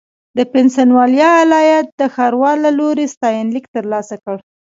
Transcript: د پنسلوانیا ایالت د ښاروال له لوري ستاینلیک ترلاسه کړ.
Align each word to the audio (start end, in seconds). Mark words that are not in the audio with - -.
د 0.37 0.39
پنسلوانیا 0.53 1.29
ایالت 1.43 1.87
د 1.99 2.01
ښاروال 2.15 2.57
له 2.65 2.71
لوري 2.79 3.05
ستاینلیک 3.15 3.65
ترلاسه 3.75 4.15
کړ. 4.23 4.37